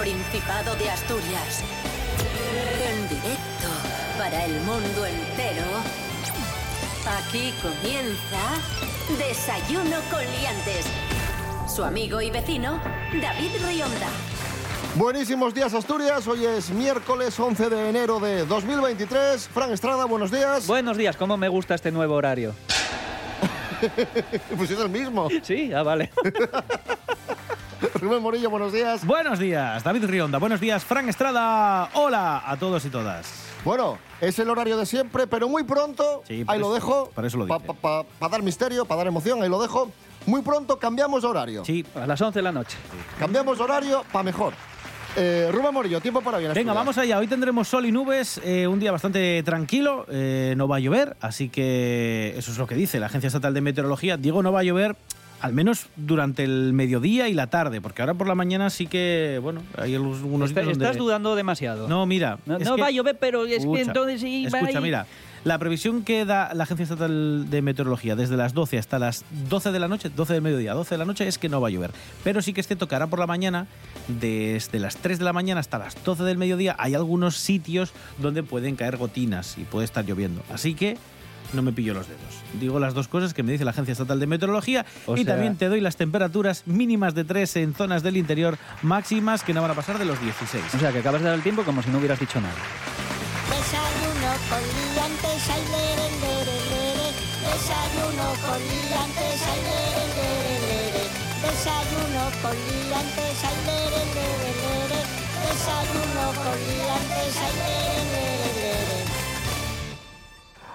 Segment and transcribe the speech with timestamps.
[0.00, 1.62] Principado de Asturias.
[2.88, 3.68] En directo
[4.16, 5.66] para el mundo entero.
[7.18, 8.38] Aquí comienza
[9.18, 10.86] Desayuno con Liantes.
[11.68, 12.80] Su amigo y vecino,
[13.20, 14.08] David Rionda.
[14.94, 19.48] Buenísimos días Asturias, hoy es miércoles 11 de enero de 2023.
[19.48, 20.66] Fran Estrada, buenos días.
[20.66, 22.54] Buenos días, ¿cómo me gusta este nuevo horario?
[24.56, 25.28] pues es el mismo.
[25.42, 26.10] Sí, ah, vale.
[28.00, 29.04] Rubén Morillo, buenos días.
[29.04, 30.38] Buenos días, David Rionda.
[30.38, 31.90] Buenos días, Fran Estrada.
[31.92, 33.30] Hola a todos y todas.
[33.62, 37.36] Bueno, es el horario de siempre, pero muy pronto, Sí, ahí lo dejo, por eso
[37.36, 39.92] lo para dar misterio, para dar emoción, ahí lo dejo.
[40.24, 41.62] Muy pronto cambiamos horario.
[41.64, 42.78] Sí, A las 11 de la noche.
[43.18, 44.54] Cambiamos horario para mejor.
[45.16, 46.54] Eh, Rubén Morillo, tiempo para bien.
[46.54, 47.18] venga, vamos allá.
[47.18, 51.16] Hoy tendremos sol y nubes, eh, un día bastante tranquilo, eh, no va a llover,
[51.20, 54.16] así que eso es lo que dice la Agencia Estatal de Meteorología.
[54.16, 54.96] Digo, no va a llover
[55.40, 59.38] al menos durante el mediodía y la tarde, porque ahora por la mañana sí que,
[59.42, 61.88] bueno, hay algunos Está- donde- Estás dudando demasiado.
[61.88, 62.38] No, mira.
[62.46, 64.60] No, es no que- va a llover, pero es Escucha, que entonces sí va a
[64.62, 65.06] Escucha, ir- mira.
[65.42, 69.72] La previsión que da la Agencia Estatal de Meteorología desde las 12 hasta las 12
[69.72, 71.70] de la noche, 12 del mediodía, 12 de la noche, es que no va a
[71.70, 71.92] llover.
[72.22, 73.66] Pero sí que es cierto que ahora por la mañana,
[74.08, 78.42] desde las 3 de la mañana hasta las 12 del mediodía, hay algunos sitios donde
[78.42, 80.42] pueden caer gotinas y puede estar lloviendo.
[80.52, 80.98] Así que
[81.52, 82.20] no me pillo los dedos.
[82.60, 85.34] Digo las dos cosas que me dice la Agencia Estatal de Meteorología O y sea-
[85.34, 89.62] también te doy las temperaturas mínimas de 3 en zonas del interior, máximas que no
[89.62, 90.62] van a pasar de los 16.
[90.74, 92.54] O sea, que acabas de dar el tiempo como si no hubieras dicho nada.
[93.50, 97.08] Desayuno con liantes, ay, lere, lere, lere.
[97.50, 101.04] Desayuno con liantes, ay, lere, lere, lere.
[101.42, 105.00] Desayuno con liantes, ay, lere, lere, lere.
[105.40, 108.39] Desayuno con liantes, ay, lere, lere, lere.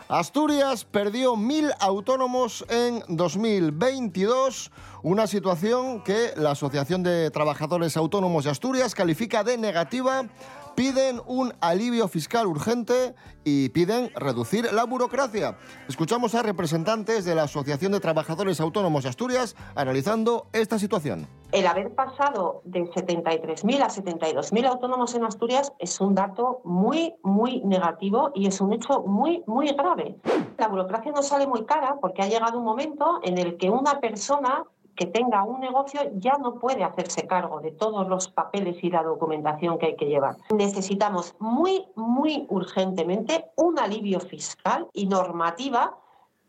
[0.07, 4.71] Asturias perdió mil autónomos en 2022,
[5.01, 10.25] una situación que la Asociación de Trabajadores Autónomos de Asturias califica de negativa.
[10.75, 13.15] Piden un alivio fiscal urgente
[13.45, 15.57] y piden reducir la burocracia.
[15.87, 21.27] Escuchamos a representantes de la Asociación de Trabajadores Autónomos de Asturias analizando esta situación.
[21.53, 27.61] El haber pasado de 73.000 a 72.000 autónomos en Asturias es un dato muy, muy
[27.61, 30.17] negativo y es un hecho muy, muy grave.
[30.57, 34.01] La burocracia nos sale muy cara porque ha llegado un momento en el que una
[34.01, 38.89] persona que tenga un negocio ya no puede hacerse cargo de todos los papeles y
[38.89, 40.37] la documentación que hay que llevar.
[40.53, 45.97] Necesitamos muy, muy urgentemente un alivio fiscal y normativa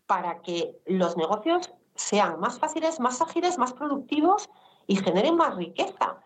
[0.06, 4.48] para que los negocios sean más fáciles, más ágiles, más productivos
[4.86, 6.16] y generen más riqueza.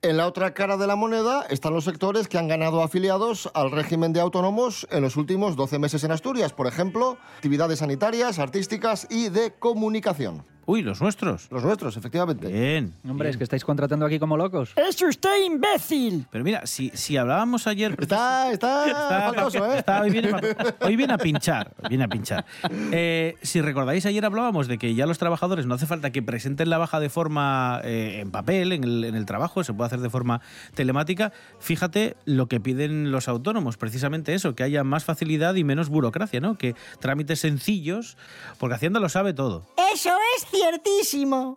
[0.00, 3.72] En la otra cara de la moneda están los sectores que han ganado afiliados al
[3.72, 6.52] régimen de autónomos en los últimos 12 meses en Asturias.
[6.52, 10.44] Por ejemplo, actividades sanitarias, artísticas y de comunicación.
[10.70, 11.48] Uy, los nuestros.
[11.50, 12.46] Los nuestros, efectivamente.
[12.46, 12.92] Bien.
[13.08, 13.30] Hombre, bien.
[13.30, 14.74] es que estáis contratando aquí como locos.
[14.76, 16.26] ¡Es usted imbécil!
[16.30, 17.96] Pero mira, si, si hablábamos ayer...
[17.98, 19.78] Está, está, Está- faltoso, ¿eh?
[19.78, 20.30] está- hoy, viene,
[20.82, 21.72] hoy viene a pinchar.
[21.88, 22.44] Viene a pinchar.
[22.92, 26.68] Eh, si recordáis, ayer hablábamos de que ya los trabajadores no hace falta que presenten
[26.68, 30.00] la baja de forma eh, en papel, en el, en el trabajo, se puede hacer
[30.00, 30.42] de forma
[30.74, 31.32] telemática.
[31.60, 36.40] Fíjate lo que piden los autónomos, precisamente eso, que haya más facilidad y menos burocracia,
[36.40, 36.58] ¿no?
[36.58, 38.18] Que trámites sencillos,
[38.58, 39.64] porque Hacienda lo sabe todo.
[39.94, 41.54] ¡Eso es ciertísimo!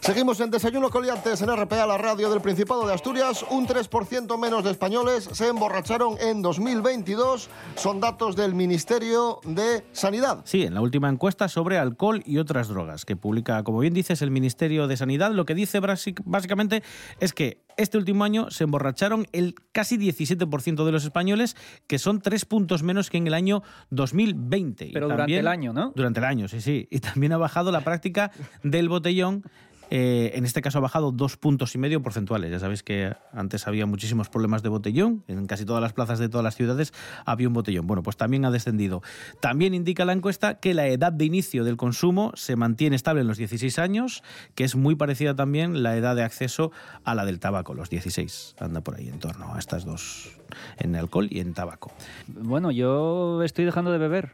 [0.00, 3.44] Seguimos en Desayuno Coliantes en RPA, la radio del Principado de Asturias.
[3.50, 7.50] Un 3% menos de españoles se emborracharon en 2022.
[7.76, 10.40] Son datos del Ministerio de Sanidad.
[10.44, 14.22] Sí, en la última encuesta sobre alcohol y otras drogas que publica, como bien dices,
[14.22, 16.82] el Ministerio de Sanidad, lo que dice básic- básicamente
[17.20, 21.56] es que este último año se emborracharon el casi 17% de los españoles,
[21.86, 24.86] que son tres puntos menos que en el año 2020.
[24.86, 25.92] Y Pero durante el año, ¿no?
[25.94, 26.88] Durante el año, sí, sí.
[26.90, 28.32] Y también ha bajado la práctica
[28.62, 29.44] del botellón.
[29.90, 32.50] Eh, en este caso ha bajado dos puntos y medio porcentuales.
[32.50, 35.24] Ya sabéis que antes había muchísimos problemas de botellón.
[35.28, 36.92] En casi todas las plazas de todas las ciudades
[37.26, 37.86] había un botellón.
[37.86, 39.02] Bueno, pues también ha descendido.
[39.40, 43.26] También indica la encuesta que la edad de inicio del consumo se mantiene estable en
[43.26, 44.22] los 16 años,
[44.54, 46.70] que es muy parecida también la edad de acceso
[47.04, 48.56] a la del tabaco, los 16.
[48.58, 50.38] Anda por ahí en torno a estas dos,
[50.78, 51.90] en alcohol y en tabaco.
[52.28, 54.32] Bueno, yo estoy dejando de beber.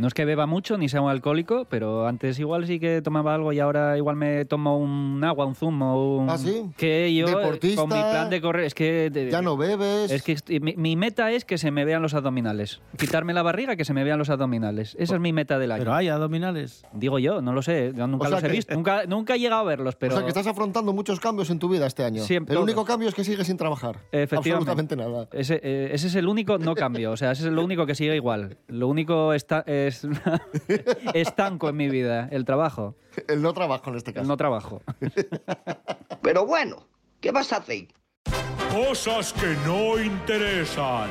[0.00, 3.34] No es que beba mucho ni sea un alcohólico, pero antes igual sí que tomaba
[3.34, 6.16] algo y ahora igual me tomo un agua, un zumo.
[6.20, 6.30] Un...
[6.30, 6.70] ¿Ah, sí?
[6.78, 9.10] Que yo, eh, Deportista, con mi plan de correr, es que.
[9.10, 10.10] de- Ya no bebes.
[10.10, 12.80] Es que estoy- mi, mi meta es que se me vean los abdominales.
[12.98, 14.96] Quitarme la barriga, que se me vean los abdominales.
[14.98, 15.80] Esa es mi meta del año.
[15.80, 16.82] Pero hay abdominales.
[16.94, 17.92] Digo yo, no lo sé.
[17.94, 18.74] yo nunca O sea los he visto.
[18.74, 20.14] Nunca, nunca he llegado a verlos, pero.
[20.14, 22.22] O sea, que estás afrontando muchos cambios en tu vida este año.
[22.24, 22.64] Siempre, el todos.
[22.64, 23.98] único cambio es que sigues sin trabajar.
[24.12, 24.70] Efectivamente.
[24.70, 25.28] Absolutamente nada.
[25.32, 27.94] Ese, eh, ese es el único no cambio, o sea, ese es lo único que
[27.94, 28.56] sigue igual.
[28.68, 30.06] Lo único esta- eh, es
[31.14, 32.96] estanco en mi vida, el trabajo.
[33.28, 34.26] El no trabajo en este caso.
[34.26, 34.82] No trabajo.
[36.22, 36.86] Pero bueno,
[37.20, 37.88] ¿qué vas a hacer?
[38.72, 41.10] Cosas que no interesan.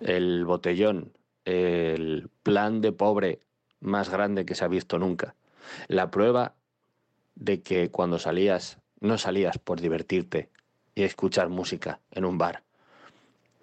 [0.00, 1.12] el botellón,
[1.44, 3.40] el plan de pobre
[3.80, 5.34] más grande que se ha visto nunca.
[5.88, 6.54] La prueba
[7.34, 10.48] de que cuando salías, no salías por divertirte
[10.94, 12.62] y escuchar música en un bar.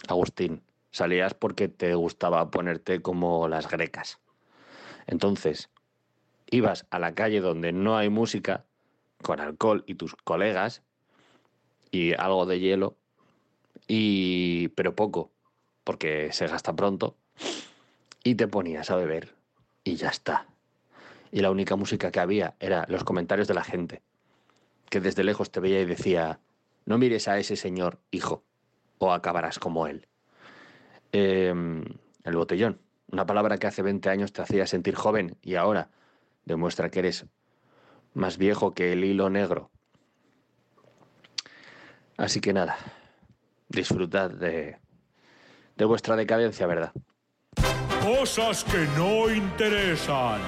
[0.07, 0.61] Agustín,
[0.91, 4.19] salías porque te gustaba ponerte como las grecas.
[5.05, 5.69] Entonces,
[6.49, 8.65] ibas a la calle donde no hay música,
[9.21, 10.83] con alcohol y tus colegas,
[11.91, 12.97] y algo de hielo,
[13.87, 15.31] y pero poco,
[15.83, 17.15] porque se gasta pronto,
[18.23, 19.35] y te ponías a beber
[19.83, 20.47] y ya está.
[21.31, 24.01] Y la única música que había era los comentarios de la gente,
[24.89, 26.39] que desde lejos te veía y decía,
[26.85, 28.43] no mires a ese señor, hijo,
[28.97, 30.07] o acabarás como él.
[31.11, 31.83] Em,
[32.23, 32.79] el botellón,
[33.11, 35.89] una palabra que hace 20 años te hacía sentir joven y ahora
[36.45, 37.25] demuestra que eres
[38.13, 39.71] más viejo que el hilo negro.
[42.17, 42.77] Así que nada,
[43.69, 44.77] disfrutad de,
[45.75, 46.91] de vuestra decadencia, ¿verdad?
[48.01, 50.41] Cosas que no interesan.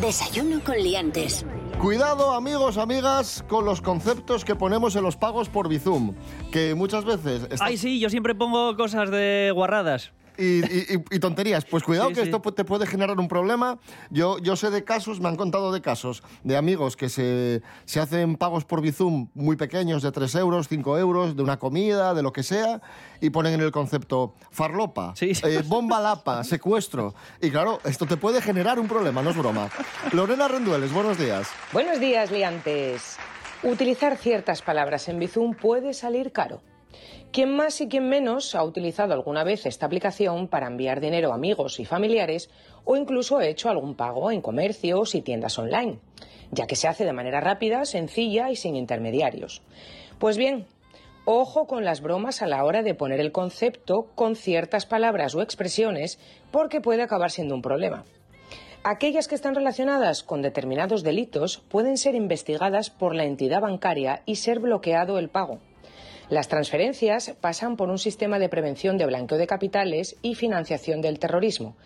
[0.00, 1.46] Desayuno con liantes.
[1.80, 6.14] Cuidado, amigos, amigas, con los conceptos que ponemos en los pagos por Bizum,
[6.52, 7.48] que muchas veces...
[7.60, 10.12] Ay, sí, yo siempre pongo cosas de guarradas.
[10.38, 11.64] Y, y- y- tonterías.
[11.64, 12.30] Pues cuidado Sí, que sí.
[12.30, 13.78] esto te puede generar un problema.
[14.10, 18.00] Yo, yo sé de casos, me han contado de casos de amigos que se, se
[18.00, 22.22] hacen pagos por Bizum muy pequeños, de 3 euros, 5 euros, de una comida, de
[22.22, 22.80] lo que sea,
[23.20, 27.14] y ponen en el concepto farlopa, eh, bomba lapa, secuestro.
[27.40, 29.68] Y claro, esto te puede generar un problema, no es broma.
[30.12, 31.48] Lorena Rendueles, buenos días.
[31.72, 33.16] Buenos días, liantes.
[33.62, 36.60] Utilizar ciertas palabras en Bizum puede salir caro.
[37.32, 41.34] Quien más y quien menos ha utilizado alguna vez esta aplicación para enviar dinero a
[41.34, 42.48] amigos y familiares
[42.84, 45.98] o incluso ha hecho algún pago en comercios y tiendas online,
[46.50, 49.60] ya que se hace de manera rápida, sencilla y sin intermediarios.
[50.18, 50.66] Pues bien,
[51.26, 55.42] ojo con las bromas a la hora de poner el concepto con ciertas palabras o
[55.42, 56.18] expresiones
[56.50, 58.04] porque puede acabar siendo un problema.
[58.88, 64.36] Aquellas que están relacionadas con determinados delitos pueden ser investigadas por la entidad bancaria y
[64.36, 65.58] ser bloqueado el pago.
[66.28, 71.20] Las transferencias pasan por un sistema de prevención de blanqueo de capitales y financiación del
[71.20, 71.76] terrorismo,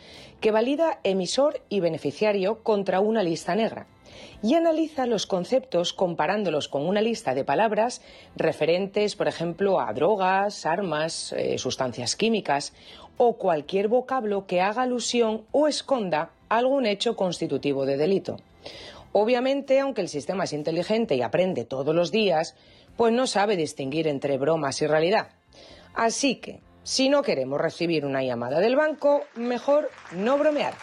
[0.41, 3.87] que valida emisor y beneficiario contra una lista negra
[4.43, 8.01] y analiza los conceptos comparándolos con una lista de palabras
[8.35, 12.73] referentes, por ejemplo, a drogas, armas, eh, sustancias químicas
[13.19, 18.39] o cualquier vocablo que haga alusión o esconda algún hecho constitutivo de delito.
[19.13, 22.57] Obviamente, aunque el sistema es inteligente y aprende todos los días,
[22.97, 25.31] pues no sabe distinguir entre bromas y realidad.
[25.95, 30.75] Así que, si no queremos recibir una llamada del banco, mejor no bromear.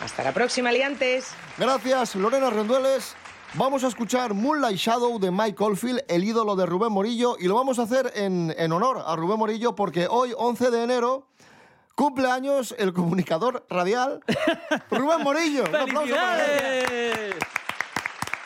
[0.00, 1.32] Hasta la próxima, liantes.
[1.58, 3.14] Gracias, Lorena Rendueles.
[3.54, 7.54] Vamos a escuchar Moonlight Shadow de Mike Oldfield, el ídolo de Rubén Morillo, y lo
[7.54, 11.28] vamos a hacer en, en honor a Rubén Morillo porque hoy, 11 de enero,
[11.94, 14.20] cumple años el comunicador radial
[14.90, 15.64] Rubén Morillo.
[15.68, 17.34] Un aplauso para él.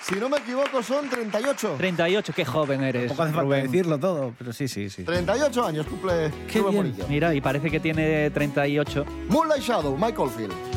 [0.07, 1.75] Si no me equivoco, son 38.
[1.79, 3.09] 38, qué joven eres.
[3.09, 5.03] Tampoco hace falta decirlo todo, pero sí, sí, sí.
[5.03, 6.87] 38 años cumple Qué Rubén bien.
[6.87, 7.09] Morillo.
[7.09, 9.05] Mira, y parece que tiene 38.
[9.29, 10.76] Moonlight Shadow, Mike Oldfield.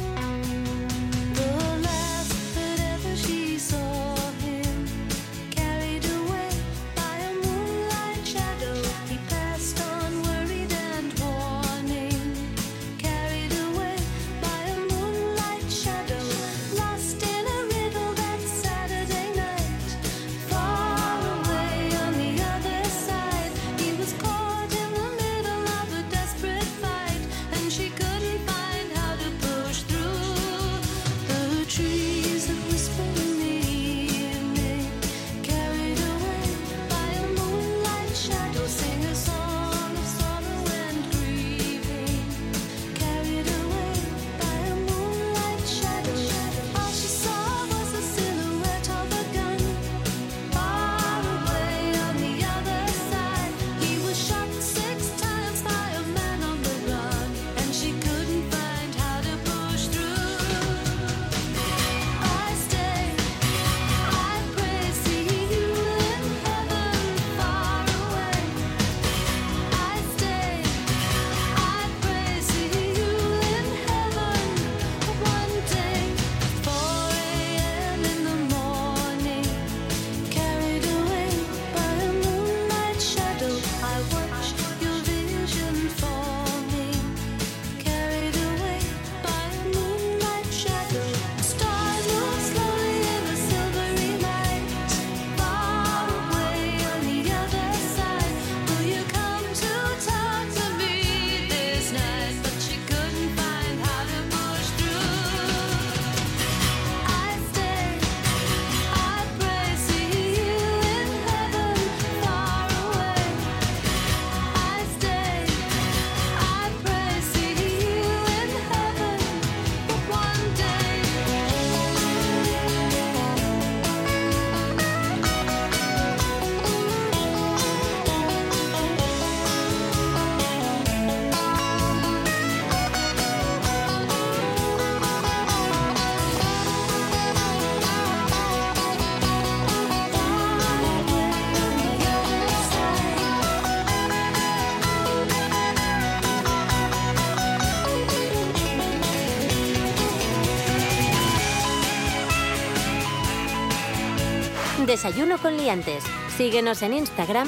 [154.90, 156.04] Desayuno con liantes.
[156.36, 157.48] Síguenos en Instagram,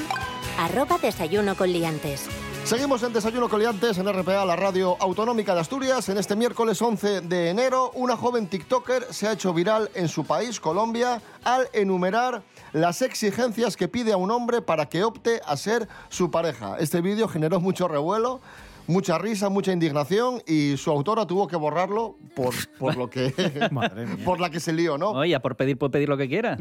[0.60, 2.28] arroba desayuno con liantes.
[2.62, 6.08] Seguimos en Desayuno Coliantes en RPA, la radio autonómica de Asturias.
[6.08, 10.24] En este miércoles 11 de enero, una joven TikToker se ha hecho viral en su
[10.24, 15.56] país, Colombia, al enumerar las exigencias que pide a un hombre para que opte a
[15.56, 16.76] ser su pareja.
[16.78, 18.40] Este vídeo generó mucho revuelo,
[18.86, 23.32] mucha risa, mucha indignación y su autora tuvo que borrarlo por, por lo que
[24.24, 25.10] por la que se lió, ¿no?
[25.10, 26.56] Oye, por pedir, puede pedir lo que quiera.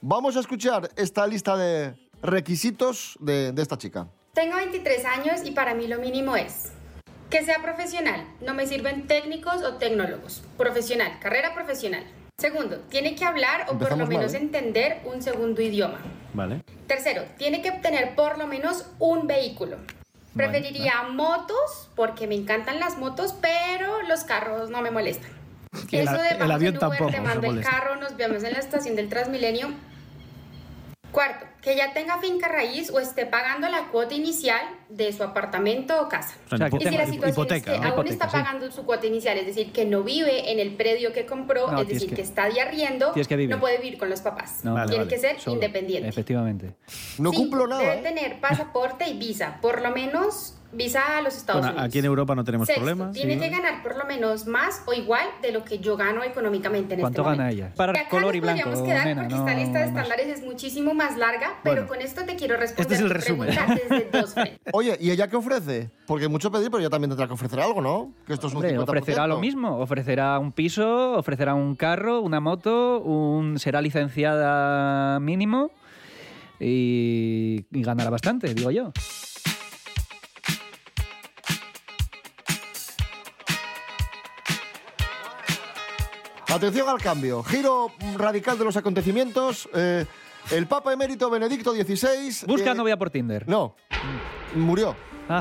[0.00, 4.08] Vamos a escuchar esta lista de requisitos de, de esta chica.
[4.32, 6.72] Tengo 23 años y para mí lo mínimo es
[7.30, 8.26] que sea profesional.
[8.40, 10.42] No me sirven técnicos o tecnólogos.
[10.56, 12.04] Profesional, carrera profesional.
[12.38, 14.38] Segundo, tiene que hablar o por lo menos mal, ¿eh?
[14.38, 15.98] entender un segundo idioma.
[16.32, 16.62] Vale.
[16.86, 19.78] Tercero, tiene que obtener por lo menos un vehículo.
[20.36, 25.30] Preferiría motos porque me encantan las motos, pero los carros no me molestan.
[25.92, 28.58] El Eso de el avión Uber, tampoco te mando el carro, nos vemos en la
[28.58, 29.68] estación del Transmilenio.
[31.14, 36.02] Cuarto, que ya tenga finca raíz o esté pagando la cuota inicial de su apartamento
[36.02, 36.34] o casa.
[36.50, 37.92] O sea, y si la situación hipoteca, es que ¿no?
[37.92, 38.32] aún Hipoteca, está sí.
[38.32, 41.82] pagando su cuota inicial, es decir, que no vive en el predio que compró, No,
[41.82, 43.54] es decir, que- que, está de arriendo, tienes que vivir.
[43.54, 44.64] no puede vivir con los papás.
[44.64, 44.74] No.
[44.74, 45.14] Vale, Tiene vale.
[45.14, 45.54] que ser Solo.
[45.54, 46.08] independiente.
[46.08, 46.74] Efectivamente.
[47.18, 47.80] No Cinco, cumplo nada.
[47.82, 48.02] Debe ¿eh?
[48.02, 51.88] tener pasaporte y visa, por lo menos visa a los Estados Bueno, Unidos.
[51.88, 53.12] aquí en Europa no tenemos Sexto, problemas.
[53.12, 53.40] Tiene sí.
[53.40, 57.00] que ganar por lo menos más o igual de lo que yo gano económicamente en
[57.00, 57.64] ¿Cuánto este gana momento.
[57.64, 57.74] ella?
[57.74, 59.84] Para Y acá color y nos blanco, podríamos quedar nena, porque no esta lista de
[59.86, 61.88] estándares es muchísimo más larga, pero Bueno.
[61.88, 63.48] con esto te quiero responder Este es el resumen.
[63.88, 64.34] desde dos.
[64.72, 65.90] Oye, ¿y ella qué ofrece?
[66.06, 68.12] Porque mucho pedir, pero ella también tendrá que ofrecer algo, ¿no?
[68.26, 68.82] Que esto es un Hombre, 50%.
[68.82, 75.70] ofrecerá lo mismo, ofrecerá un piso, ofrecerá un carro, una moto, un, será licenciada mínimo
[76.60, 78.92] y, y ganará bastante, digo yo.
[86.54, 87.42] Atención al cambio.
[87.42, 89.68] Giro radical de los acontecimientos.
[89.74, 90.06] Eh,
[90.52, 92.46] el Papa emérito Benedicto XVI.
[92.46, 93.48] Busca eh, novia por Tinder.
[93.48, 93.74] No.
[94.54, 94.94] Murió.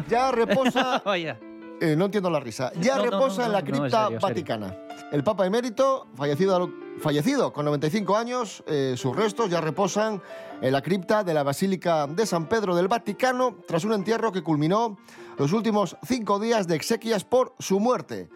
[0.10, 1.04] Ya reposa.
[1.06, 1.40] Vaya.
[1.80, 2.72] Eh, no entiendo la risa.
[2.80, 4.20] Ya No, no, reposa no, en la no, cripta no, serio, serio.
[4.22, 4.78] vaticana.
[5.12, 10.20] El Papa emérito, fallecido, fallecido con 95 años, eh, sus restos ya reposan
[10.64, 14.42] en la cripta de la Basílica de San Pedro del Vaticano tras un entierro que
[14.42, 14.98] culminó
[15.38, 18.30] los últimos cinco días de exequias por su muerte.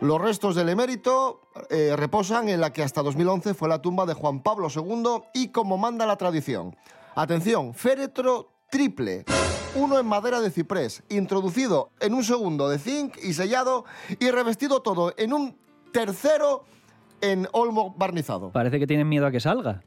[0.00, 1.40] Los restos del emérito
[1.70, 5.48] eh, reposan en la que hasta 2011 fue la tumba de Juan Pablo II y
[5.48, 6.76] como manda la tradición.
[7.16, 9.24] Atención, féretro triple,
[9.74, 13.86] uno en madera de ciprés, introducido en un segundo de zinc y sellado
[14.20, 15.58] y revestido todo en un
[15.92, 16.64] tercero
[17.20, 18.52] en olmo barnizado.
[18.52, 19.82] Parece que tienen miedo a que salga.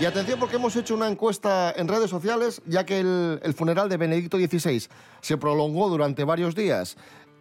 [0.00, 3.88] Y atención porque hemos hecho una encuesta en redes sociales, ya que el, el funeral
[3.88, 4.86] de Benedicto XVI
[5.20, 6.96] se prolongó durante varios días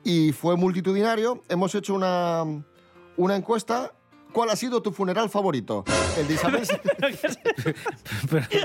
[0.08, 1.44] y fue multitudinario.
[1.50, 2.46] Hemos hecho una,
[3.18, 3.92] una encuesta.
[4.32, 5.84] ¿Cuál ha sido tu funeral favorito?
[6.18, 6.62] El de Isabel.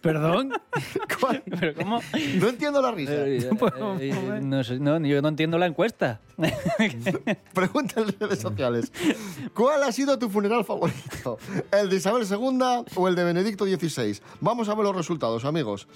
[0.00, 0.52] ¿Perdón?
[1.58, 2.00] ¿Pero cómo?
[2.36, 3.26] No entiendo la risa.
[3.26, 3.50] Eh,
[4.00, 6.20] eh, no sé, no, yo no entiendo la encuesta.
[7.54, 8.92] Pregunta en redes sociales.
[9.52, 11.38] ¿Cuál ha sido tu funeral favorito?
[11.72, 14.20] ¿El de Isabel II o el de Benedicto XVI?
[14.40, 15.88] Vamos a ver los resultados, amigos.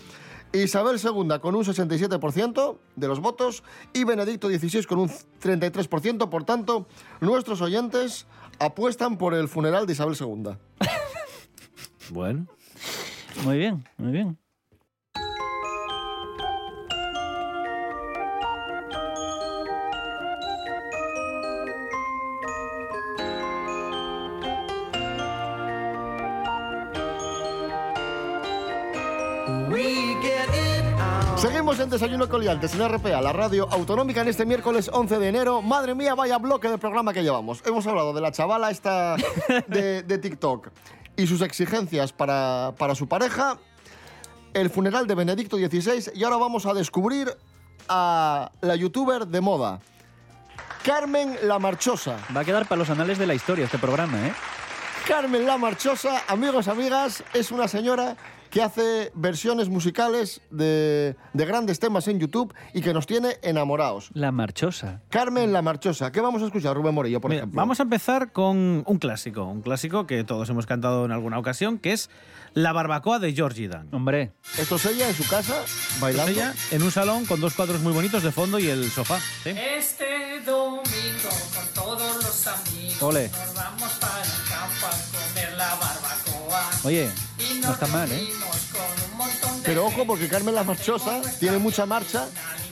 [0.53, 3.63] Isabel II con un 67% de los votos
[3.93, 6.29] y Benedicto XVI con un 33%.
[6.29, 6.87] Por tanto,
[7.21, 8.27] nuestros oyentes
[8.59, 10.57] apuestan por el funeral de Isabel II.
[12.11, 12.47] Bueno.
[13.45, 14.39] Muy bien, muy bien.
[31.41, 35.63] Seguimos en Desayuno Coliantes en RPA, la radio autonómica en este miércoles 11 de enero.
[35.63, 37.63] Madre mía, vaya bloque de programa que llevamos.
[37.65, 39.15] Hemos hablado de la chavala esta
[39.69, 40.69] de, de TikTok
[41.17, 43.57] y sus exigencias para, para su pareja,
[44.53, 47.33] el funeral de Benedicto XVI y ahora vamos a descubrir
[47.89, 49.79] a la youtuber de moda,
[50.83, 52.17] Carmen La Marchosa.
[52.37, 54.33] Va a quedar para los anales de la historia este programa, ¿eh?
[55.07, 58.17] Carmen La Marchosa, amigos, amigas, es una señora
[58.51, 64.11] que hace versiones musicales de, de grandes temas en YouTube y que nos tiene enamorados.
[64.15, 65.03] La marchosa.
[65.11, 66.11] Carmen La Marchosa.
[66.13, 67.59] ¿Qué vamos a escuchar, Rubén Morillo, por Mira, ejemplo?
[67.59, 71.79] vamos a empezar con un clásico, un clásico que todos hemos cantado en alguna ocasión,
[71.79, 72.09] que es
[72.55, 73.89] La barbacoa de Georgie Dan.
[73.93, 74.33] Hombre.
[74.59, 76.31] Esto es ella en su casa, Esto bailando.
[76.33, 79.19] es ella en un salón con dos cuadros muy bonitos de fondo y el sofá.
[79.45, 79.51] ¿sí?
[79.51, 83.29] Este domingo con todos los amigos Ole.
[83.29, 86.71] nos vamos para el campo a comer la barbacoa.
[86.85, 87.11] Oye,
[87.69, 88.29] no está mal, ¿eh?
[89.65, 92.27] Pero ojo, porque Carmen La Marchosa tiene mucha marcha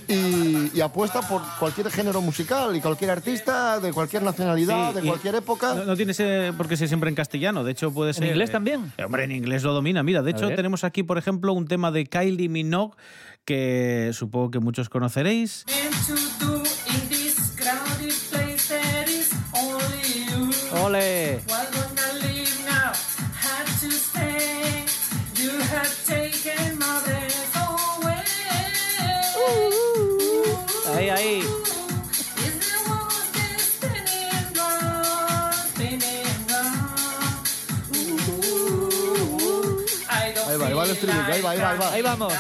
[0.09, 5.07] y, y apuesta por cualquier género musical y cualquier artista de cualquier nacionalidad, Sí, de
[5.09, 5.75] cualquier época.
[5.75, 8.25] No, no tiene ser- por qué ser siempre en castellano, de hecho puede ser...
[8.29, 8.93] inglés eh, también?
[8.97, 10.03] eh, Hombre, en inglés lo domina.
[10.03, 10.57] Mira, de A hecho ver.
[10.57, 12.95] tenemos aquí, por ejemplo, un tema de Kylie Minogue
[13.45, 15.65] que supongo que muchos conoceréis.
[40.57, 41.93] Ahí va, ahí va el estribillo, ahí va, ahí va, ahí va.
[41.93, 42.33] Ahí vamos.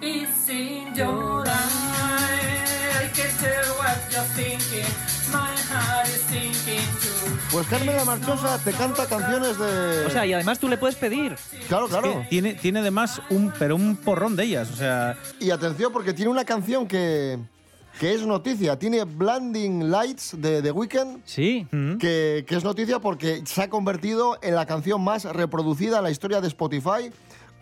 [0.00, 3.04] It's in your eyes.
[3.04, 4.86] I can tell what you're thinking.
[5.32, 7.38] My heart is thinking too.
[7.50, 10.06] Pues Carmen La Marchosa te canta canciones de...
[10.06, 11.36] O sea, y además tú le puedes pedir.
[11.68, 12.26] claro, Que claro.
[12.28, 14.70] tiene, tiene además un, pero un porrón de ellas.
[14.72, 17.38] O sea, Y atención porque tiene una canción que,
[18.00, 18.76] que es noticia.
[18.78, 21.22] Tiene Blinding Lights de The Weeknd.
[21.24, 21.66] Sí.
[22.00, 26.10] Que, que es noticia porque se ha convertido en la canción más reproducida en la
[26.10, 27.10] historia de Spotify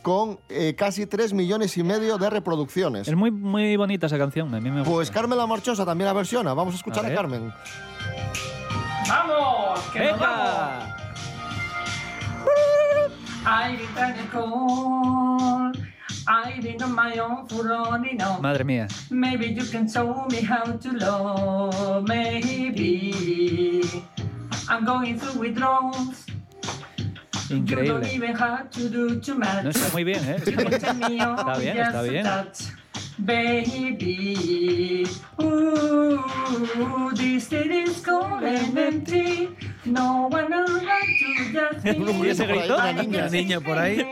[0.03, 3.09] con eh, casi 3 millones y medio de reproducciones.
[3.09, 4.55] Es muy, muy bonita esa canción.
[4.55, 4.93] A mí me gusta.
[4.93, 6.53] Pues Carmen La Marchosa también la versiona.
[6.55, 7.15] Vamos a escuchar A a.
[7.15, 7.53] Carmen.
[9.09, 9.81] ¡Vamos!
[9.93, 10.49] ¡Que nos vamos!
[10.75, 10.97] ¡Venga!
[13.45, 13.77] I.
[16.27, 17.47] I my own.
[18.41, 18.87] Madre mía.
[19.11, 22.07] Maybe you can show me how to love.
[22.07, 23.83] Maybe
[24.69, 26.32] I'm going through withdrawals.
[27.53, 28.13] You don't Increíble.
[28.15, 29.65] even have to do too much.
[29.65, 30.39] No está muy bien, ¿eh?
[30.47, 32.27] You can tell me all Está bien, está bien.
[33.19, 35.07] Baby,
[35.41, 36.19] ooh,
[37.15, 39.49] this city's cold and empty.
[39.85, 42.75] No one around to just ¿Y ese grito?
[42.75, 43.29] Una niña.
[43.31, 44.05] niña por ahí.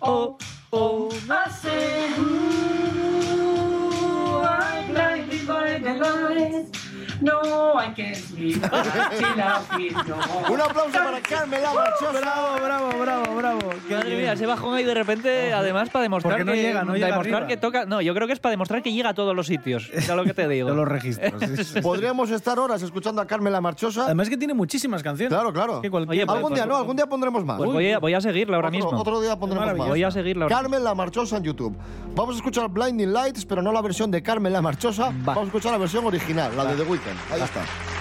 [0.00, 0.38] Oh,
[0.72, 6.85] oh, I say, ooh, I'm blinded by the lights.
[7.20, 10.52] No, I can't sleep till I feel no more.
[10.54, 12.20] Un aplauso para Carmen La Marchosa.
[12.20, 13.60] bravo, bravo, bravo, bravo.
[13.88, 16.94] Qué Madre mía, ese bajón ahí de repente, además para demostrar no que llega, no
[16.94, 17.48] llega demostrar arriba.
[17.48, 19.90] que toca, no, yo creo que es para demostrar que llega a todos los sitios.
[19.92, 20.68] Es lo que te digo.
[20.70, 21.42] De los registros.
[21.66, 21.80] sí.
[21.80, 24.04] Podríamos estar horas escuchando a Carmen La Marchosa.
[24.06, 25.32] Además que tiene muchísimas canciones.
[25.32, 25.80] Claro, claro.
[25.82, 27.56] Que cualquier- Oye, pues- algún día no, algún día pondremos más.
[27.58, 29.00] Pues voy a, voy a seguirla ahora otro, mismo.
[29.00, 29.88] otro día pondremos más.
[29.88, 31.76] Voy a seguirla ahora Carmen La Marchosa en YouTube.
[32.14, 35.12] Vamos a escuchar Blinding Lights, pero no la versión de Carmen La Marchosa.
[35.24, 37.05] Vamos a escuchar la versión original, la de The Weeknd.
[37.30, 37.95] Ahí está.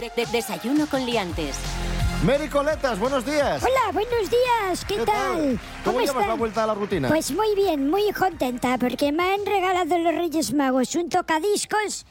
[0.00, 1.56] De- de- de- desayuno con liantes.
[2.24, 3.62] Mary Coletas, buenos días.
[3.62, 5.58] Hola, buenos días, ¿qué, tal?
[5.84, 6.28] ¿Cómo, llevas están?
[6.28, 7.08] la vuelta a la rutina?
[7.08, 12.06] Pues muy bien, muy contenta porque me han regalado los Reyes Magos un tocadiscos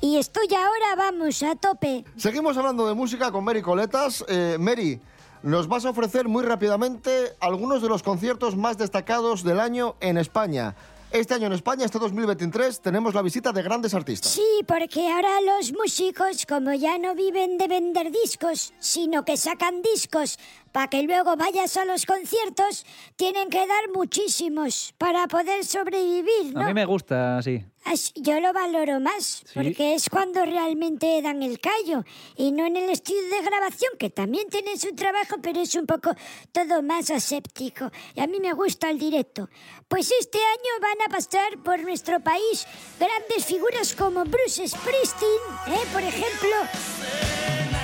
[0.00, 2.04] y estoy ahora, vamos, a tope.
[2.16, 4.24] Seguimos hablando de música con Mary Coletas.
[4.28, 5.00] Eh, Mary,
[5.42, 10.18] nos vas a ofrecer muy rápidamente algunos de los conciertos más destacados del año en
[10.18, 10.76] España.
[11.10, 14.30] Este año en España, este 2023, tenemos la visita de grandes artistas.
[14.30, 19.80] Sí, porque ahora los músicos, como ya no viven de vender discos, sino que sacan
[19.80, 20.38] discos
[20.72, 22.84] para que luego vayas a los conciertos,
[23.16, 27.64] tienen que dar muchísimos para poder sobrevivir, A mí me gusta así.
[27.84, 29.52] As- Yo lo valoro más, Sí.
[29.54, 32.04] porque es cuando realmente dan el callo
[32.36, 35.86] y no en el estudio de grabación, que también tiene su trabajo, pero es un
[35.86, 36.10] poco
[36.52, 37.90] todo más aséptico.
[38.14, 39.48] Y a mí me gusta el directo.
[39.86, 42.66] Pues este año van a pasar por nuestro país
[42.98, 45.86] grandes figuras como Bruce Springsteen, ¿eh?
[45.92, 47.77] por ejemplo.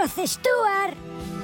[0.00, 1.39] También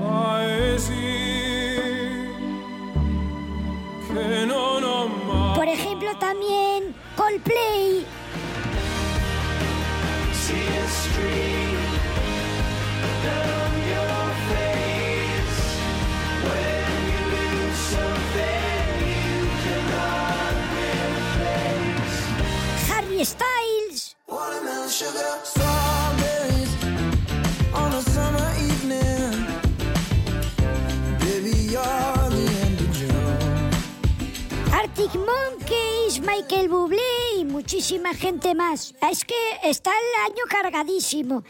[0.01, 0.95] paesi
[5.55, 7.86] Por ejemplo, también Coldplay.
[38.17, 38.95] Gente más.
[39.11, 41.45] Es que está el año cargadísimo.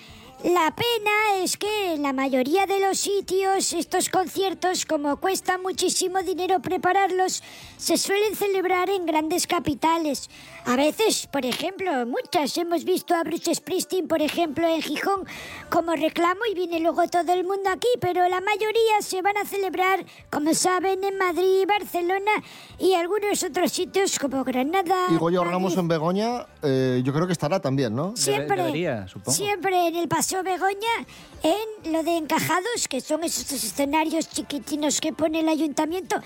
[0.45, 6.23] La pena es que en la mayoría de los sitios estos conciertos, como cuesta muchísimo
[6.23, 7.43] dinero prepararlos,
[7.79, 10.29] se suelen celebrar en grandes capitales.
[10.67, 15.25] A veces, por ejemplo, muchas hemos visto a Bruce Springsteen, por ejemplo, en Gijón
[15.71, 19.45] como reclamo y viene luego todo el mundo aquí, pero la mayoría se van a
[19.45, 22.33] celebrar, como saben, en Madrid, Barcelona
[22.81, 25.07] y algunos otros sitios como Granada.
[25.11, 28.17] Y Goyo Ramos en Begoña, eh, yo creo que estará también, ¿no?
[28.17, 29.37] Siempre, debería, supongo.
[29.37, 31.07] siempre en el Paseo Begoña,
[31.45, 36.17] en lo de encajados, que son esos escenarios chiquitinos que pone el ayuntamiento,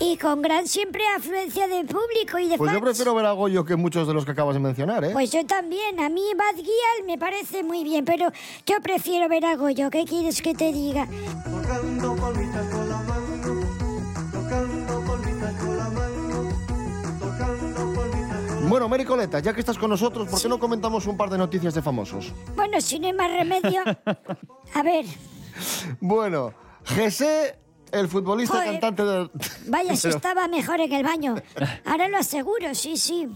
[0.00, 3.64] y con gran siempre afluencia de público y de Pues yo prefiero ver a Goyo
[3.64, 5.10] que muchos de los que acabas de mencionar, ¿eh?
[5.12, 8.30] Pues yo también, a mí Bad Gyal me parece muy bien, pero
[8.66, 11.06] yo prefiero ver a Goyo, ¿qué quieres que te diga?
[11.44, 13.60] Tocando palmitas con la mano,
[14.32, 16.48] tocando palmitas con la mano,
[17.18, 21.16] tocando palmitas Bueno, Mary Coleta, ya que estás con nosotros, ¿por qué no comentamos un
[21.16, 22.32] par de noticias de famosos?
[22.54, 23.82] Bueno, si no hay más remedio,
[24.74, 25.06] a ver,
[26.00, 26.52] Bueno,
[26.86, 27.58] José,
[27.92, 28.80] el futbolista Joder.
[28.80, 29.30] cantante de...
[29.68, 31.36] vaya si estaba mejor en el baño.
[31.84, 33.28] Ahora lo aseguro, sí, sí.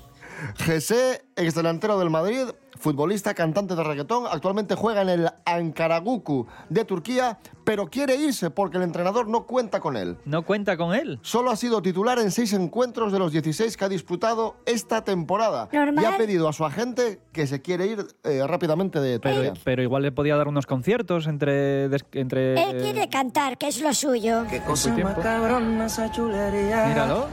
[0.66, 2.48] José, exdelantero del Madrid,
[2.82, 8.76] futbolista, cantante de reggaetón, actualmente juega en el Ankaraguku de Turquía, pero quiere irse porque
[8.76, 10.18] el entrenador no cuenta con él.
[10.24, 11.18] ¿No cuenta con él?
[11.22, 15.68] Solo ha sido titular en seis encuentros de los 16 que ha disputado esta temporada.
[15.72, 16.02] Normal.
[16.02, 19.62] Y ha pedido a su agente que se quiere ir eh, rápidamente de Pero, Turquía.
[19.64, 21.88] pero igual le podía dar unos conciertos entre...
[21.88, 24.44] des- entre Él quiere cantar, que es lo suyo.
[24.50, 26.86] Qué cosa más cabrona esa chulería.
[26.86, 27.26] Míralo.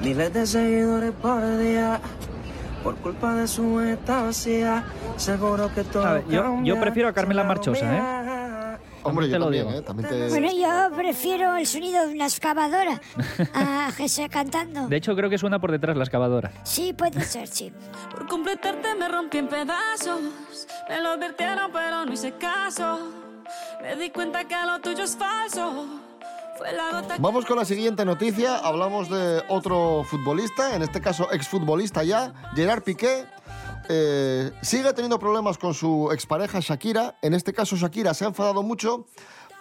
[0.00, 2.00] Miles de seguidores por día.
[2.86, 4.84] Por culpa de su esta vacía.
[5.16, 8.78] Seguro que todo A ver, yo, yo prefiero a Carmela Marchosa, ¿eh?
[9.02, 9.68] Hombre, yo también.
[9.70, 9.82] ¿eh?
[9.82, 10.28] También te...
[10.28, 13.00] Bueno, yo prefiero el sonido de una excavadora
[13.54, 14.86] a José cantando.
[14.86, 16.52] De hecho, creo que suena por detrás la excavadora.
[16.62, 17.72] Sí, puede ser, sí.
[18.12, 20.20] Por completarte me rompí en pedazos.
[20.88, 23.10] Me lo advirtieron, pero no hice caso.
[23.82, 26.05] Me di cuenta que lo tuyo es falso.
[27.18, 28.58] Vamos con la siguiente noticia.
[28.58, 33.26] Hablamos de otro futbolista, en este caso exfutbolista ya, Gerard Piqué.
[33.88, 37.16] Eh, sigue teniendo problemas con su expareja Shakira.
[37.22, 39.06] En este caso Shakira se ha enfadado mucho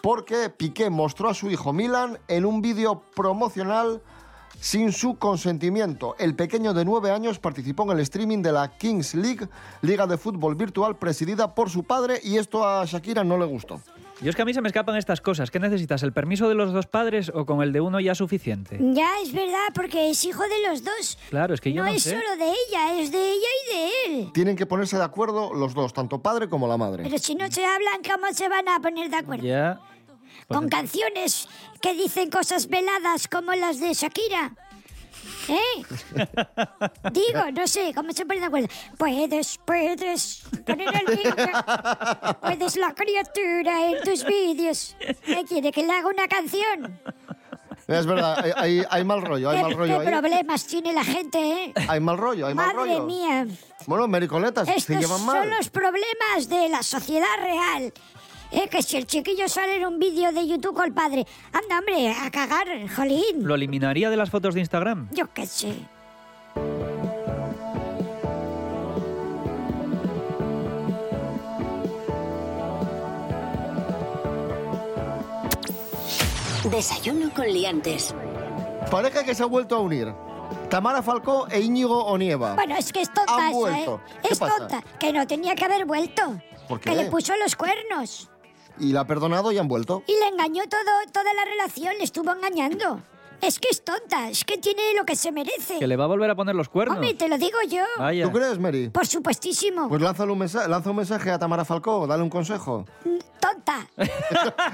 [0.01, 4.01] porque Piqué mostró a su hijo Milan en un vídeo promocional
[4.59, 6.15] sin su consentimiento.
[6.17, 9.47] El pequeño de nueve años participó en el streaming de la Kings League,
[9.81, 13.81] liga de fútbol virtual presidida por su padre, y esto a Shakira no le gustó.
[14.21, 15.51] Yo es que a mí se me escapan estas cosas.
[15.51, 16.01] ¿Qué necesitas?
[16.03, 18.77] ¿El permiso de los dos padres o con el de uno ya suficiente?
[18.79, 21.17] Ya, es verdad, porque es hijo de los dos.
[21.29, 22.11] Claro, es que yo no, es sé.
[22.11, 24.31] solo de ella, es de ella y de él.
[24.33, 27.03] Tienen que ponerse de acuerdo los dos, tanto padre como la madre.
[27.03, 29.43] Pero si no se hablan, ¿cómo se van a poner de acuerdo?
[29.43, 29.79] Ya.
[30.47, 31.47] Pues Con canciones
[31.81, 34.53] que dicen cosas veladas como las de Shakira.
[35.47, 36.27] ¿Eh?
[37.11, 38.67] Digo, no sé, ¿cómo se ponen de acuerdo?
[38.97, 41.35] Puedes, puedes poner el niño,
[42.41, 44.95] puedes la criatura en tus vídeos.
[45.25, 46.99] ¿Qué quiere que le haga una canción?
[47.87, 50.11] Es verdad, hay, hay- hay mal rollo, hay ¿Qué, mal rollo qué ahí.
[50.19, 51.73] problemas tiene la gente, eh?
[51.87, 53.05] Hay mal rollo, hay mal Madre rollo.
[53.05, 53.45] mía.
[53.85, 55.49] Bueno, Mericoletas, se Estos llevan son mal.
[55.51, 57.93] los problemas de la sociedad real.
[58.57, 61.79] Eh, que si el chiquillo sale en un vídeo de YouTube con el padre, anda,
[61.79, 63.45] hombre, a cagar, jolín.
[63.45, 65.09] ¿Lo eliminaría de las fotos de Instagram?
[65.11, 65.75] Yo qué sé.
[76.69, 78.13] Desayuno con liantes.
[78.89, 80.13] Pareja que se ha vuelto a unir.
[80.69, 82.55] Tamara Falcó e Íñigo Onieva.
[82.55, 83.95] Bueno, es que es tonta Han esa, vuelto.
[84.07, 84.19] ¿eh?
[84.23, 84.57] ¿Qué Es pasa?
[84.57, 86.21] tonta, que no tenía que haber vuelto.
[86.67, 88.29] ¿Por Que le puso los cuernos.
[88.79, 90.03] Y la ha perdonado y han vuelto.
[90.07, 93.01] Y le engañó todo, toda la relación, le estuvo engañando.
[93.41, 95.77] Es que es tonta, es que tiene lo que se merece.
[95.77, 96.95] Que le va a volver a poner los cuernos.
[96.97, 97.83] Hombre, te lo digo yo.
[97.97, 98.23] Vaya.
[98.25, 98.89] ¿Tú crees, Mary?
[98.89, 99.89] Por supuestísimo.
[99.89, 102.85] Pues lánzale un mensaje, lanza un mensaje a Tamara Falcó, dale un consejo.
[103.39, 103.85] Tonta.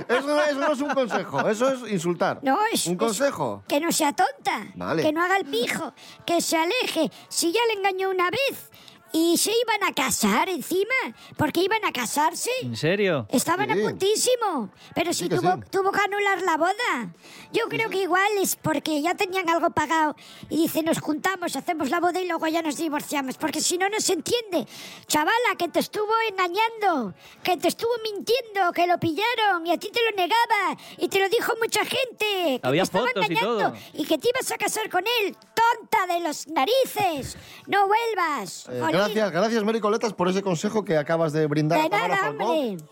[0.07, 2.39] Eso, eso no es un consejo, eso es insultar.
[2.41, 2.85] No, es...
[2.85, 3.63] ¿Un es- consejo?
[3.67, 4.67] que no sea tonta.
[4.75, 5.01] Vale.
[5.01, 5.91] Que no haga el pijo.
[6.25, 7.11] Que se aleje.
[7.27, 8.69] Si ya le engañó una vez
[9.13, 10.93] y se iban a casar encima,
[11.37, 12.49] porque iban a casarse.
[12.61, 13.25] ¿En serio?
[13.29, 15.61] Estaban a puntísimo, pero si Sí que tuvo, sí.
[15.69, 17.13] tuvo que anular la boda.
[17.51, 20.15] Yo creo que igual es porque ya tenían algo pagado
[20.49, 23.89] y dice nos juntamos, hacemos la boda y luego ya nos divorciamos, porque si no
[23.89, 24.65] no se entiende.
[25.07, 29.89] Chavala, que te estuvo engañando, que te estuvo mintiendo, que lo pillaron y a ti
[29.91, 33.33] te lo negaba y te lo dijo mucha gente, que Había te estaba fotos y
[33.33, 33.77] engañando todo.
[33.93, 35.35] y que te ibas a casar con él.
[35.53, 38.67] Tonta de los narices, no vuelvas.
[38.69, 38.79] Eh.
[39.05, 42.27] Gracias, gracias, Mary Coletas, por ese consejo que acabas de brindar De a Tamara nada,
[42.27, 42.45] Falcó.
[42.53, 42.83] hombre.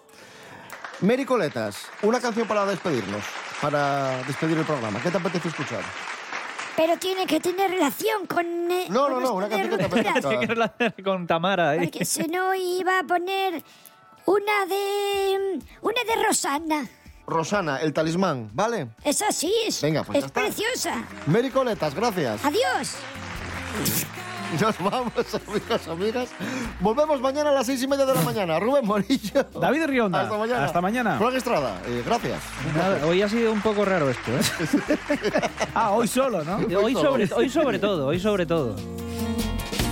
[1.02, 3.24] Mary Coletas, una canción para despedirnos,
[3.62, 5.00] para despedir el programa.
[5.02, 5.82] ¿Qué te apetece escuchar?
[6.76, 8.45] Pero tiene que tener relación con...
[8.72, 10.30] eh, No, con no, no, esto una canción que te apetezca.
[10.30, 11.76] ¿Qué quieres hacer con Tamara?
[11.76, 11.80] eh?
[11.80, 13.62] Porque si no iba a poner
[14.26, 15.60] una de...
[15.82, 16.88] Una de Rosana.
[17.28, 18.88] Rosana, el talismán, ¿vale?
[19.04, 20.41] Esa sí es, Venga, pues ya es está.
[20.41, 21.04] preciosa.
[21.28, 22.43] Mary Coletas, gracias.
[22.43, 22.95] Adiós.
[24.62, 25.13] Nos vamos,
[25.47, 26.29] amigos, amigas.
[26.79, 28.59] Volvemos mañana a las seis y media de la mañana.
[28.59, 29.43] Rubén Morillo.
[29.59, 30.21] David Rionda.
[30.21, 30.65] Hasta mañana.
[30.65, 31.17] Hasta mañana.
[31.17, 32.41] Frank Estrada, eh, gracias.
[32.75, 34.97] Nada, hoy ha sido un poco raro esto, ¿eh?
[35.75, 36.57] Ah, hoy solo, ¿no?
[36.79, 38.75] Hoy sobre, hoy sobre todo, hoy sobre todo.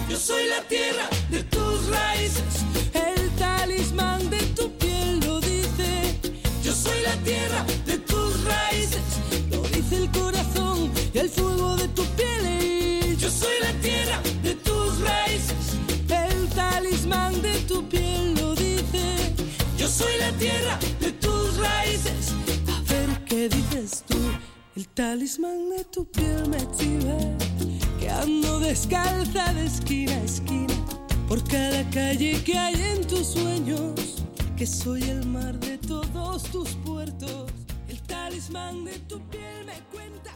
[0.09, 6.17] Yo soy la tierra de tus raíces, el talismán de tu piel lo dice.
[6.63, 9.03] Yo soy la tierra de tus raíces,
[9.51, 13.17] lo dice el corazón y el fuego de tu piel.
[13.17, 14.19] Yo soy la tierra
[17.07, 19.33] talismán de tu piel lo dice.
[19.77, 22.33] Yo soy la tierra de tus raíces.
[22.67, 24.17] A ver qué dices tú,
[24.75, 27.17] el talismán de tu piel me chiva
[27.99, 30.73] que ando descalza de esquina a esquina
[31.27, 34.23] por cada calle que hay en tus sueños,
[34.57, 37.51] que soy el mar de todos tus puertos,
[37.87, 40.31] el talismán de tu piel me cuenta